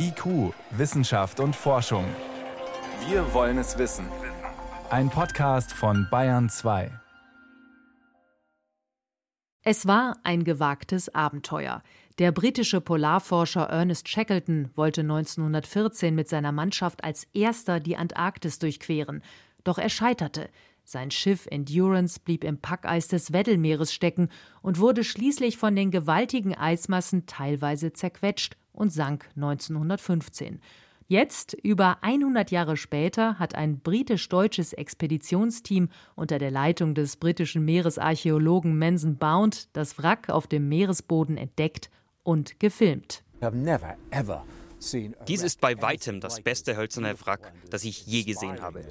IQ, 0.00 0.54
Wissenschaft 0.70 1.40
und 1.40 1.56
Forschung. 1.56 2.04
Wir 3.08 3.34
wollen 3.34 3.58
es 3.58 3.78
wissen. 3.78 4.06
Ein 4.90 5.10
Podcast 5.10 5.72
von 5.72 6.06
Bayern 6.08 6.48
2. 6.48 6.92
Es 9.64 9.88
war 9.88 10.16
ein 10.22 10.44
gewagtes 10.44 11.12
Abenteuer. 11.12 11.82
Der 12.20 12.30
britische 12.30 12.80
Polarforscher 12.80 13.64
Ernest 13.64 14.08
Shackleton 14.08 14.70
wollte 14.76 15.00
1914 15.00 16.14
mit 16.14 16.28
seiner 16.28 16.52
Mannschaft 16.52 17.02
als 17.02 17.24
erster 17.32 17.80
die 17.80 17.96
Antarktis 17.96 18.60
durchqueren. 18.60 19.20
Doch 19.64 19.78
er 19.78 19.88
scheiterte. 19.88 20.48
Sein 20.84 21.10
Schiff 21.10 21.48
Endurance 21.50 22.20
blieb 22.20 22.44
im 22.44 22.60
Packeis 22.60 23.08
des 23.08 23.32
Weddellmeeres 23.32 23.92
stecken 23.92 24.28
und 24.62 24.78
wurde 24.78 25.02
schließlich 25.02 25.58
von 25.58 25.74
den 25.74 25.90
gewaltigen 25.90 26.54
Eismassen 26.54 27.26
teilweise 27.26 27.92
zerquetscht 27.92 28.56
und 28.78 28.90
sank 28.92 29.28
1915. 29.36 30.60
Jetzt, 31.10 31.54
über 31.62 31.98
100 32.02 32.50
Jahre 32.50 32.76
später, 32.76 33.38
hat 33.38 33.54
ein 33.54 33.80
britisch-deutsches 33.80 34.74
Expeditionsteam 34.74 35.88
unter 36.16 36.38
der 36.38 36.50
Leitung 36.50 36.94
des 36.94 37.16
britischen 37.16 37.64
Meeresarchäologen 37.64 38.78
Manson 38.78 39.16
Bound 39.16 39.74
das 39.74 39.98
Wrack 39.98 40.28
auf 40.28 40.46
dem 40.46 40.68
Meeresboden 40.68 41.38
entdeckt 41.38 41.88
und 42.24 42.60
gefilmt. 42.60 43.22
Dies 45.26 45.42
ist 45.42 45.60
bei 45.62 45.80
weitem 45.80 46.20
das 46.20 46.42
beste 46.42 46.76
hölzerne 46.76 47.18
Wrack, 47.22 47.52
das 47.70 47.84
ich 47.84 48.06
je 48.06 48.22
gesehen 48.24 48.60
habe. 48.60 48.84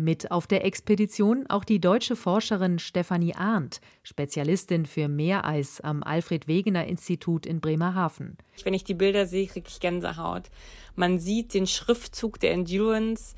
Mit 0.00 0.30
auf 0.30 0.46
der 0.46 0.64
Expedition 0.64 1.46
auch 1.48 1.64
die 1.64 1.80
deutsche 1.80 2.14
Forscherin 2.14 2.78
Stefanie 2.78 3.34
Arndt, 3.34 3.80
Spezialistin 4.04 4.86
für 4.86 5.08
Meereis 5.08 5.80
am 5.80 6.04
Alfred 6.04 6.46
Wegener 6.46 6.86
Institut 6.86 7.44
in 7.44 7.60
Bremerhaven. 7.60 8.38
Wenn 8.62 8.74
ich 8.74 8.84
die 8.84 8.94
Bilder 8.94 9.26
sehe, 9.26 9.48
kriege 9.48 9.66
ich 9.68 9.80
Gänsehaut. 9.80 10.50
Man 10.94 11.18
sieht 11.18 11.52
den 11.52 11.66
Schriftzug 11.66 12.38
der 12.38 12.52
Endurance, 12.52 13.34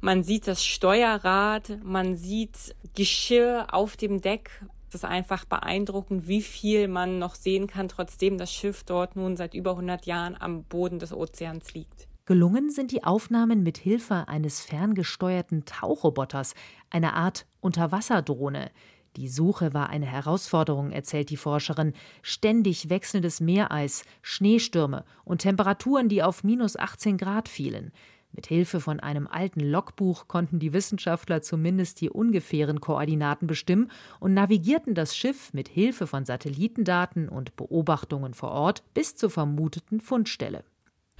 man 0.00 0.22
sieht 0.22 0.46
das 0.46 0.64
Steuerrad, 0.64 1.80
man 1.82 2.14
sieht 2.14 2.76
Geschirr 2.94 3.66
auf 3.72 3.96
dem 3.96 4.20
Deck. 4.20 4.64
Es 4.90 4.94
ist 4.94 5.04
einfach 5.04 5.44
beeindruckend, 5.46 6.28
wie 6.28 6.42
viel 6.42 6.86
man 6.86 7.18
noch 7.18 7.34
sehen 7.34 7.66
kann, 7.66 7.88
trotzdem 7.88 8.38
das 8.38 8.52
Schiff 8.52 8.84
dort 8.84 9.16
nun 9.16 9.36
seit 9.36 9.52
über 9.52 9.72
100 9.72 10.06
Jahren 10.06 10.36
am 10.40 10.62
Boden 10.62 11.00
des 11.00 11.12
Ozeans 11.12 11.74
liegt. 11.74 12.06
Gelungen 12.26 12.70
sind 12.70 12.90
die 12.90 13.04
Aufnahmen 13.04 13.62
mit 13.62 13.76
Hilfe 13.76 14.28
eines 14.28 14.62
ferngesteuerten 14.62 15.66
Tauchroboters, 15.66 16.54
einer 16.88 17.12
Art 17.12 17.44
Unterwasserdrohne. 17.60 18.70
Die 19.16 19.28
Suche 19.28 19.74
war 19.74 19.90
eine 19.90 20.06
Herausforderung, 20.06 20.90
erzählt 20.90 21.28
die 21.28 21.36
Forscherin. 21.36 21.92
Ständig 22.22 22.88
wechselndes 22.88 23.40
Meereis, 23.40 24.04
Schneestürme 24.22 25.04
und 25.26 25.42
Temperaturen, 25.42 26.08
die 26.08 26.22
auf 26.22 26.44
minus 26.44 26.78
18 26.78 27.18
Grad 27.18 27.46
fielen. 27.46 27.92
Mit 28.32 28.46
Hilfe 28.46 28.80
von 28.80 29.00
einem 29.00 29.26
alten 29.26 29.60
Logbuch 29.60 30.26
konnten 30.26 30.58
die 30.58 30.72
Wissenschaftler 30.72 31.42
zumindest 31.42 32.00
die 32.00 32.08
ungefähren 32.08 32.80
Koordinaten 32.80 33.46
bestimmen 33.46 33.90
und 34.18 34.32
navigierten 34.32 34.94
das 34.94 35.14
Schiff 35.14 35.52
mit 35.52 35.68
Hilfe 35.68 36.06
von 36.06 36.24
Satellitendaten 36.24 37.28
und 37.28 37.54
Beobachtungen 37.54 38.32
vor 38.32 38.50
Ort 38.50 38.82
bis 38.94 39.14
zur 39.14 39.28
vermuteten 39.28 40.00
Fundstelle. 40.00 40.64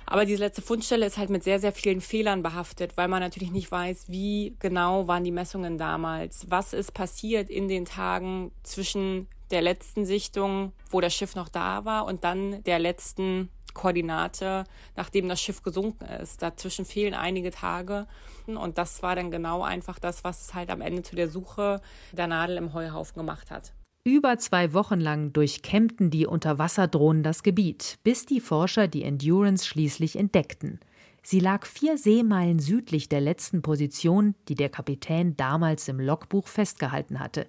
Aber 0.06 0.24
diese 0.24 0.42
letzte 0.42 0.62
Fundstelle 0.62 1.06
ist 1.06 1.18
halt 1.18 1.30
mit 1.30 1.42
sehr, 1.42 1.58
sehr 1.58 1.72
vielen 1.72 2.00
Fehlern 2.00 2.42
behaftet, 2.42 2.96
weil 2.96 3.08
man 3.08 3.20
natürlich 3.20 3.50
nicht 3.50 3.70
weiß, 3.70 4.08
wie 4.08 4.56
genau 4.58 5.08
waren 5.08 5.24
die 5.24 5.32
Messungen 5.32 5.78
damals. 5.78 6.46
Was 6.50 6.72
ist 6.72 6.92
passiert 6.92 7.50
in 7.50 7.68
den 7.68 7.84
Tagen 7.84 8.52
zwischen 8.62 9.28
der 9.50 9.62
letzten 9.62 10.04
Sichtung, 10.04 10.72
wo 10.90 11.00
das 11.00 11.14
Schiff 11.14 11.34
noch 11.34 11.48
da 11.48 11.84
war, 11.84 12.06
und 12.06 12.24
dann 12.24 12.62
der 12.64 12.78
letzten 12.78 13.50
Koordinate, 13.74 14.64
nachdem 14.96 15.28
das 15.28 15.40
Schiff 15.40 15.62
gesunken 15.62 16.06
ist. 16.06 16.40
Dazwischen 16.42 16.84
fehlen 16.84 17.12
einige 17.12 17.50
Tage. 17.50 18.06
Und 18.46 18.78
das 18.78 19.02
war 19.02 19.16
dann 19.16 19.30
genau 19.30 19.62
einfach 19.62 19.98
das, 19.98 20.24
was 20.24 20.42
es 20.42 20.54
halt 20.54 20.70
am 20.70 20.80
Ende 20.80 21.02
zu 21.02 21.16
der 21.16 21.28
Suche 21.28 21.80
der 22.12 22.28
Nadel 22.28 22.56
im 22.56 22.72
Heuhaufen 22.72 23.18
gemacht 23.18 23.50
hat. 23.50 23.72
Über 24.06 24.36
zwei 24.36 24.74
Wochen 24.74 25.00
lang 25.00 25.32
durchkämmten 25.32 26.10
die 26.10 26.26
Unterwasserdrohnen 26.26 27.22
das 27.22 27.42
Gebiet, 27.42 27.98
bis 28.04 28.26
die 28.26 28.40
Forscher 28.40 28.86
die 28.86 29.02
Endurance 29.02 29.66
schließlich 29.66 30.16
entdeckten. 30.16 30.78
Sie 31.22 31.40
lag 31.40 31.64
vier 31.64 31.96
Seemeilen 31.96 32.58
südlich 32.58 33.08
der 33.08 33.22
letzten 33.22 33.62
Position, 33.62 34.34
die 34.48 34.56
der 34.56 34.68
Kapitän 34.68 35.38
damals 35.38 35.88
im 35.88 35.98
Logbuch 35.98 36.48
festgehalten 36.48 37.18
hatte. 37.18 37.46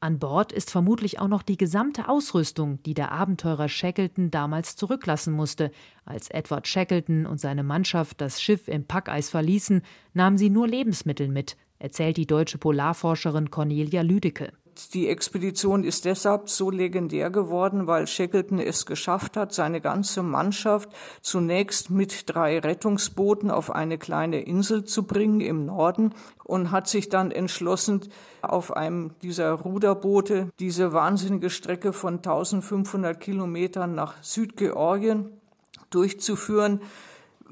An 0.00 0.18
Bord 0.18 0.50
ist 0.50 0.72
vermutlich 0.72 1.20
auch 1.20 1.28
noch 1.28 1.44
die 1.44 1.56
gesamte 1.56 2.08
Ausrüstung, 2.08 2.82
die 2.82 2.94
der 2.94 3.12
Abenteurer 3.12 3.68
Shackleton 3.68 4.32
damals 4.32 4.74
zurücklassen 4.74 5.32
musste. 5.32 5.70
Als 6.04 6.28
Edward 6.30 6.66
Shackleton 6.66 7.26
und 7.26 7.38
seine 7.38 7.62
Mannschaft 7.62 8.20
das 8.20 8.42
Schiff 8.42 8.66
im 8.66 8.88
Packeis 8.88 9.30
verließen, 9.30 9.82
nahmen 10.14 10.36
sie 10.36 10.50
nur 10.50 10.66
Lebensmittel 10.66 11.28
mit, 11.28 11.56
erzählt 11.78 12.16
die 12.16 12.26
deutsche 12.26 12.58
Polarforscherin 12.58 13.52
Cornelia 13.52 14.02
Lüdecke. 14.02 14.52
Die 14.94 15.08
Expedition 15.08 15.84
ist 15.84 16.04
deshalb 16.04 16.48
so 16.48 16.70
legendär 16.70 17.30
geworden, 17.30 17.86
weil 17.86 18.06
Shackleton 18.06 18.58
es 18.58 18.86
geschafft 18.86 19.36
hat, 19.36 19.52
seine 19.52 19.80
ganze 19.80 20.22
Mannschaft 20.22 20.88
zunächst 21.20 21.90
mit 21.90 22.24
drei 22.26 22.58
Rettungsbooten 22.58 23.50
auf 23.50 23.70
eine 23.70 23.98
kleine 23.98 24.40
Insel 24.40 24.84
zu 24.84 25.04
bringen 25.04 25.40
im 25.40 25.66
Norden 25.66 26.14
und 26.44 26.70
hat 26.70 26.88
sich 26.88 27.08
dann 27.08 27.30
entschlossen, 27.30 28.00
auf 28.40 28.74
einem 28.76 29.12
dieser 29.22 29.52
Ruderboote 29.52 30.50
diese 30.58 30.92
wahnsinnige 30.92 31.50
Strecke 31.50 31.92
von 31.92 32.16
1500 32.16 33.20
Kilometern 33.20 33.94
nach 33.94 34.14
Südgeorgien 34.22 35.30
durchzuführen 35.90 36.80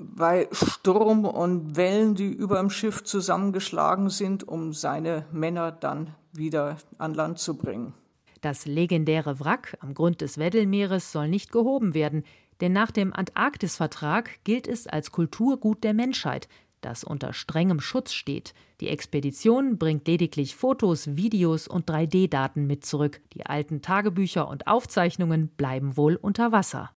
bei 0.00 0.48
Sturm 0.52 1.24
und 1.24 1.76
Wellen, 1.76 2.14
die 2.14 2.30
über 2.30 2.58
dem 2.58 2.70
Schiff 2.70 3.04
zusammengeschlagen 3.04 4.10
sind, 4.10 4.46
um 4.46 4.72
seine 4.72 5.24
Männer 5.32 5.72
dann 5.72 6.14
wieder 6.32 6.76
an 6.98 7.14
Land 7.14 7.38
zu 7.38 7.56
bringen. 7.56 7.94
Das 8.40 8.64
legendäre 8.64 9.40
Wrack 9.40 9.76
am 9.80 9.94
Grund 9.94 10.20
des 10.22 10.38
Weddellmeeres 10.38 11.12
soll 11.12 11.28
nicht 11.28 11.52
gehoben 11.52 11.94
werden, 11.94 12.24
denn 12.60 12.72
nach 12.72 12.90
dem 12.90 13.12
Antarktisvertrag 13.12 14.42
gilt 14.44 14.66
es 14.66 14.86
als 14.86 15.12
Kulturgut 15.12 15.84
der 15.84 15.94
Menschheit, 15.94 16.48
das 16.80 17.04
unter 17.04 17.34
strengem 17.34 17.80
Schutz 17.80 18.12
steht. 18.12 18.54
Die 18.80 18.88
Expedition 18.88 19.76
bringt 19.76 20.08
lediglich 20.08 20.56
Fotos, 20.56 21.16
Videos 21.16 21.68
und 21.68 21.90
3D-Daten 21.90 22.66
mit 22.66 22.86
zurück. 22.86 23.20
Die 23.34 23.44
alten 23.44 23.82
Tagebücher 23.82 24.48
und 24.48 24.66
Aufzeichnungen 24.66 25.48
bleiben 25.48 25.98
wohl 25.98 26.16
unter 26.16 26.52
Wasser. 26.52 26.88